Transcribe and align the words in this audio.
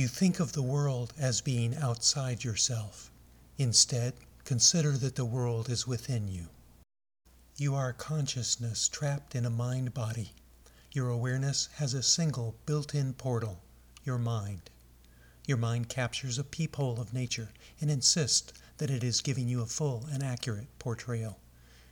You 0.00 0.08
think 0.08 0.40
of 0.40 0.52
the 0.52 0.62
world 0.62 1.12
as 1.18 1.42
being 1.42 1.76
outside 1.76 2.42
yourself. 2.42 3.10
Instead, 3.58 4.14
consider 4.44 4.92
that 4.92 5.14
the 5.14 5.26
world 5.26 5.68
is 5.68 5.86
within 5.86 6.26
you. 6.26 6.46
You 7.58 7.74
are 7.74 7.92
consciousness 7.92 8.88
trapped 8.88 9.34
in 9.34 9.44
a 9.44 9.50
mind 9.50 9.92
body. 9.92 10.32
Your 10.90 11.10
awareness 11.10 11.68
has 11.74 11.92
a 11.92 12.02
single 12.02 12.54
built 12.64 12.94
in 12.94 13.12
portal, 13.12 13.60
your 14.02 14.16
mind. 14.16 14.70
Your 15.46 15.58
mind 15.58 15.90
captures 15.90 16.38
a 16.38 16.44
peephole 16.44 16.98
of 16.98 17.12
nature 17.12 17.50
and 17.78 17.90
insists 17.90 18.54
that 18.78 18.88
it 18.88 19.04
is 19.04 19.20
giving 19.20 19.48
you 19.48 19.60
a 19.60 19.66
full 19.66 20.06
and 20.10 20.22
accurate 20.22 20.78
portrayal. 20.78 21.40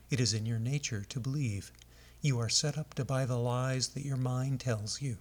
It 0.08 0.18
is 0.18 0.32
in 0.32 0.46
your 0.46 0.58
nature 0.58 1.04
to 1.10 1.20
believe. 1.20 1.72
You 2.22 2.38
are 2.38 2.48
set 2.48 2.78
up 2.78 2.94
to 2.94 3.04
buy 3.04 3.26
the 3.26 3.36
lies 3.36 3.88
that 3.88 4.06
your 4.06 4.16
mind 4.16 4.60
tells 4.60 5.02
you. 5.02 5.18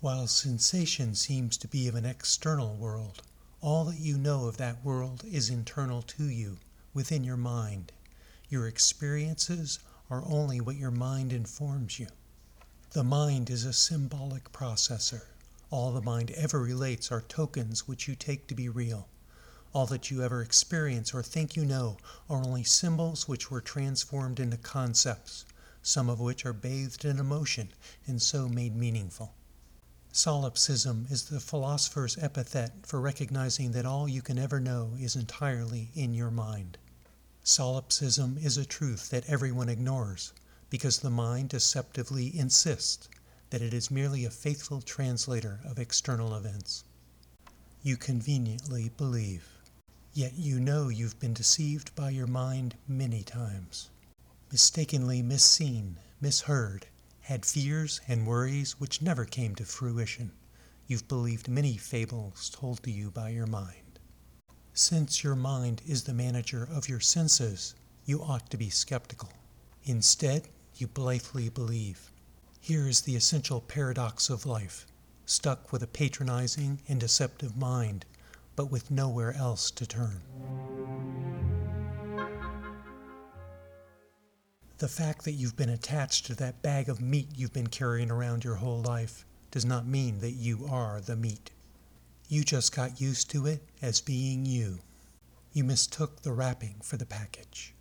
While 0.00 0.28
sensation 0.28 1.16
seems 1.16 1.56
to 1.56 1.66
be 1.66 1.88
of 1.88 1.96
an 1.96 2.04
external 2.04 2.76
world, 2.76 3.20
all 3.60 3.84
that 3.86 3.98
you 3.98 4.16
know 4.16 4.46
of 4.46 4.56
that 4.58 4.84
world 4.84 5.24
is 5.24 5.50
internal 5.50 6.02
to 6.02 6.28
you, 6.28 6.58
within 6.94 7.24
your 7.24 7.36
mind. 7.36 7.90
Your 8.48 8.68
experiences 8.68 9.80
are 10.08 10.22
only 10.24 10.60
what 10.60 10.76
your 10.76 10.92
mind 10.92 11.32
informs 11.32 11.98
you. 11.98 12.06
The 12.92 13.02
mind 13.02 13.50
is 13.50 13.64
a 13.64 13.72
symbolic 13.72 14.52
processor. 14.52 15.22
All 15.68 15.92
the 15.92 16.00
mind 16.00 16.30
ever 16.30 16.60
relates 16.60 17.10
are 17.10 17.22
tokens 17.22 17.88
which 17.88 18.06
you 18.06 18.14
take 18.14 18.46
to 18.46 18.54
be 18.54 18.68
real. 18.68 19.08
All 19.72 19.86
that 19.86 20.12
you 20.12 20.22
ever 20.22 20.42
experience 20.42 21.12
or 21.12 21.24
think 21.24 21.56
you 21.56 21.64
know 21.64 21.96
are 22.30 22.44
only 22.44 22.62
symbols 22.62 23.26
which 23.26 23.50
were 23.50 23.60
transformed 23.60 24.38
into 24.38 24.58
concepts, 24.58 25.44
some 25.82 26.08
of 26.08 26.20
which 26.20 26.46
are 26.46 26.52
bathed 26.52 27.04
in 27.04 27.18
emotion 27.18 27.70
and 28.06 28.22
so 28.22 28.48
made 28.48 28.76
meaningful. 28.76 29.34
Solipsism 30.10 31.06
is 31.10 31.24
the 31.24 31.38
philosopher's 31.38 32.16
epithet 32.18 32.86
for 32.86 33.00
recognizing 33.00 33.72
that 33.72 33.84
all 33.84 34.08
you 34.08 34.22
can 34.22 34.38
ever 34.38 34.58
know 34.58 34.96
is 34.98 35.14
entirely 35.14 35.90
in 35.94 36.14
your 36.14 36.30
mind. 36.30 36.78
Solipsism 37.44 38.38
is 38.38 38.56
a 38.56 38.64
truth 38.64 39.10
that 39.10 39.28
everyone 39.28 39.68
ignores 39.68 40.32
because 40.70 40.98
the 40.98 41.10
mind 41.10 41.50
deceptively 41.50 42.36
insists 42.36 43.08
that 43.50 43.62
it 43.62 43.72
is 43.72 43.90
merely 43.90 44.24
a 44.24 44.30
faithful 44.30 44.80
translator 44.80 45.60
of 45.64 45.78
external 45.78 46.34
events. 46.34 46.84
You 47.82 47.96
conveniently 47.96 48.90
believe, 48.96 49.46
yet 50.12 50.34
you 50.34 50.58
know 50.58 50.88
you've 50.88 51.20
been 51.20 51.34
deceived 51.34 51.94
by 51.94 52.10
your 52.10 52.26
mind 52.26 52.76
many 52.86 53.22
times, 53.22 53.90
mistakenly 54.50 55.22
misseen, 55.22 55.94
misheard, 56.20 56.86
had 57.28 57.44
fears 57.44 58.00
and 58.08 58.26
worries 58.26 58.80
which 58.80 59.02
never 59.02 59.26
came 59.26 59.54
to 59.54 59.62
fruition. 59.62 60.32
You've 60.86 61.06
believed 61.08 61.46
many 61.46 61.76
fables 61.76 62.48
told 62.48 62.82
to 62.84 62.90
you 62.90 63.10
by 63.10 63.28
your 63.28 63.46
mind. 63.46 63.98
Since 64.72 65.22
your 65.22 65.36
mind 65.36 65.82
is 65.86 66.04
the 66.04 66.14
manager 66.14 66.66
of 66.72 66.88
your 66.88 67.00
senses, 67.00 67.74
you 68.06 68.22
ought 68.22 68.48
to 68.48 68.56
be 68.56 68.70
skeptical. 68.70 69.28
Instead, 69.84 70.48
you 70.76 70.86
blithely 70.86 71.50
believe. 71.50 72.10
Here 72.62 72.88
is 72.88 73.02
the 73.02 73.16
essential 73.16 73.60
paradox 73.60 74.30
of 74.30 74.46
life 74.46 74.86
stuck 75.26 75.70
with 75.70 75.82
a 75.82 75.86
patronizing 75.86 76.80
and 76.88 76.98
deceptive 76.98 77.58
mind, 77.58 78.06
but 78.56 78.70
with 78.70 78.90
nowhere 78.90 79.34
else 79.34 79.70
to 79.72 79.84
turn. 79.84 80.22
The 84.78 84.86
fact 84.86 85.24
that 85.24 85.32
you've 85.32 85.56
been 85.56 85.68
attached 85.68 86.26
to 86.26 86.36
that 86.36 86.62
bag 86.62 86.88
of 86.88 87.00
meat 87.00 87.30
you've 87.34 87.52
been 87.52 87.66
carrying 87.66 88.12
around 88.12 88.44
your 88.44 88.54
whole 88.54 88.80
life 88.80 89.24
does 89.50 89.64
not 89.64 89.88
mean 89.88 90.20
that 90.20 90.32
you 90.32 90.68
are 90.70 91.00
the 91.00 91.16
meat. 91.16 91.50
You 92.28 92.44
just 92.44 92.76
got 92.76 93.00
used 93.00 93.28
to 93.30 93.44
it 93.46 93.60
as 93.82 94.00
being 94.00 94.46
you. 94.46 94.78
You 95.52 95.64
mistook 95.64 96.22
the 96.22 96.30
wrapping 96.30 96.76
for 96.80 96.96
the 96.96 97.06
package. 97.06 97.74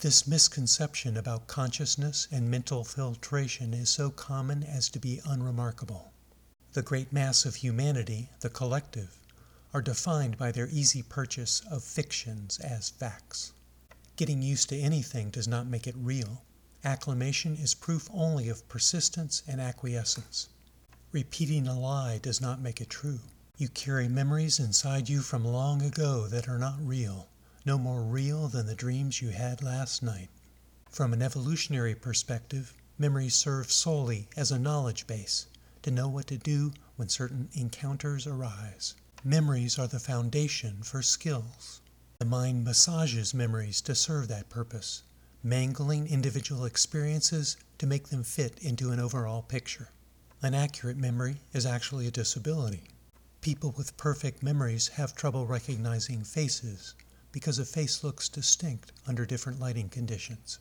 This 0.00 0.26
misconception 0.26 1.16
about 1.16 1.46
consciousness 1.46 2.28
and 2.30 2.50
mental 2.50 2.84
filtration 2.84 3.72
is 3.72 3.88
so 3.88 4.10
common 4.10 4.62
as 4.62 4.90
to 4.90 4.98
be 4.98 5.22
unremarkable. 5.24 6.12
The 6.74 6.82
great 6.82 7.14
mass 7.14 7.46
of 7.46 7.54
humanity, 7.54 8.28
the 8.40 8.50
collective, 8.50 9.18
are 9.72 9.80
defined 9.80 10.36
by 10.36 10.52
their 10.52 10.68
easy 10.68 11.00
purchase 11.00 11.62
of 11.70 11.82
fictions 11.82 12.58
as 12.58 12.90
facts. 12.90 13.52
Getting 14.16 14.42
used 14.42 14.68
to 14.70 14.78
anything 14.78 15.30
does 15.30 15.46
not 15.46 15.66
make 15.66 15.86
it 15.86 15.94
real. 15.96 16.42
Acclimation 16.84 17.56
is 17.56 17.74
proof 17.74 18.08
only 18.12 18.48
of 18.48 18.68
persistence 18.68 19.42
and 19.46 19.60
acquiescence. 19.60 20.48
Repeating 21.12 21.68
a 21.68 21.78
lie 21.78 22.18
does 22.18 22.40
not 22.40 22.60
make 22.60 22.80
it 22.80 22.90
true. 22.90 23.20
You 23.56 23.68
carry 23.68 24.08
memories 24.08 24.58
inside 24.58 25.08
you 25.08 25.20
from 25.20 25.44
long 25.44 25.82
ago 25.82 26.28
that 26.28 26.48
are 26.48 26.58
not 26.58 26.76
real 26.80 27.28
no 27.66 27.76
more 27.76 28.04
real 28.04 28.46
than 28.46 28.66
the 28.66 28.76
dreams 28.76 29.20
you 29.20 29.30
had 29.30 29.60
last 29.60 30.00
night. 30.00 30.28
From 30.88 31.12
an 31.12 31.20
evolutionary 31.20 31.96
perspective, 31.96 32.72
memories 32.96 33.34
serve 33.34 33.72
solely 33.72 34.28
as 34.36 34.52
a 34.52 34.58
knowledge 34.58 35.08
base 35.08 35.48
to 35.82 35.90
know 35.90 36.08
what 36.08 36.28
to 36.28 36.38
do 36.38 36.72
when 36.94 37.08
certain 37.08 37.48
encounters 37.54 38.24
arise. 38.24 38.94
Memories 39.24 39.80
are 39.80 39.88
the 39.88 39.98
foundation 39.98 40.80
for 40.84 41.02
skills. 41.02 41.80
The 42.18 42.24
mind 42.24 42.64
massages 42.64 43.34
memories 43.34 43.82
to 43.82 43.94
serve 43.94 44.28
that 44.28 44.48
purpose, 44.48 45.02
mangling 45.42 46.06
individual 46.06 46.64
experiences 46.64 47.58
to 47.76 47.86
make 47.86 48.08
them 48.08 48.22
fit 48.22 48.58
into 48.60 48.90
an 48.90 48.98
overall 48.98 49.42
picture. 49.42 49.90
An 50.42 50.54
accurate 50.54 50.96
memory 50.96 51.42
is 51.52 51.66
actually 51.66 52.06
a 52.06 52.10
disability. 52.10 52.84
People 53.42 53.74
with 53.76 53.98
perfect 53.98 54.42
memories 54.42 54.88
have 54.88 55.14
trouble 55.14 55.46
recognizing 55.46 56.24
faces, 56.24 56.94
because 57.32 57.58
a 57.58 57.66
face 57.66 58.02
looks 58.02 58.30
distinct 58.30 58.92
under 59.06 59.26
different 59.26 59.60
lighting 59.60 59.90
conditions. 59.90 60.58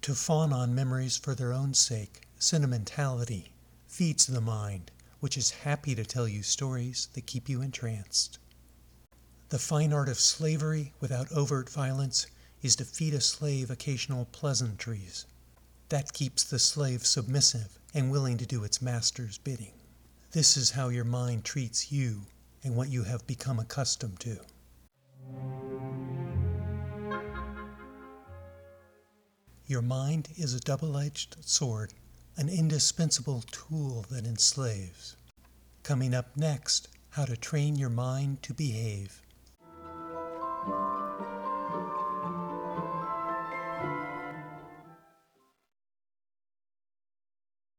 To 0.00 0.14
fawn 0.14 0.50
on 0.54 0.74
memories 0.74 1.18
for 1.18 1.34
their 1.34 1.52
own 1.52 1.74
sake, 1.74 2.22
sentimentality, 2.38 3.52
feeds 3.86 4.26
the 4.26 4.40
mind, 4.40 4.92
which 5.20 5.36
is 5.36 5.50
happy 5.50 5.94
to 5.94 6.06
tell 6.06 6.26
you 6.26 6.42
stories 6.42 7.08
that 7.12 7.26
keep 7.26 7.50
you 7.50 7.60
entranced. 7.60 8.38
The 9.50 9.58
fine 9.58 9.94
art 9.94 10.10
of 10.10 10.20
slavery 10.20 10.92
without 11.00 11.32
overt 11.32 11.70
violence 11.70 12.26
is 12.60 12.76
to 12.76 12.84
feed 12.84 13.14
a 13.14 13.20
slave 13.22 13.70
occasional 13.70 14.26
pleasantries. 14.26 15.24
That 15.88 16.12
keeps 16.12 16.44
the 16.44 16.58
slave 16.58 17.06
submissive 17.06 17.78
and 17.94 18.10
willing 18.10 18.36
to 18.38 18.46
do 18.46 18.62
its 18.62 18.82
master's 18.82 19.38
bidding. 19.38 19.72
This 20.32 20.58
is 20.58 20.72
how 20.72 20.90
your 20.90 21.04
mind 21.04 21.44
treats 21.44 21.90
you 21.90 22.26
and 22.62 22.76
what 22.76 22.90
you 22.90 23.04
have 23.04 23.26
become 23.26 23.58
accustomed 23.58 24.20
to. 24.20 24.38
Your 29.66 29.82
mind 29.82 30.28
is 30.36 30.52
a 30.52 30.60
double 30.60 30.98
edged 30.98 31.38
sword, 31.40 31.94
an 32.36 32.50
indispensable 32.50 33.44
tool 33.50 34.04
that 34.10 34.26
enslaves. 34.26 35.16
Coming 35.84 36.12
up 36.12 36.36
next, 36.36 36.88
how 37.10 37.24
to 37.24 37.36
train 37.36 37.76
your 37.76 37.88
mind 37.88 38.42
to 38.42 38.52
behave. 38.52 39.22